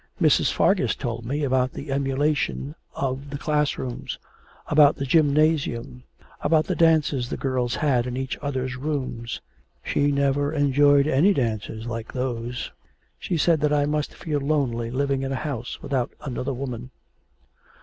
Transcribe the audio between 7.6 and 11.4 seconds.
had in each other's rooms. She never enjoyed any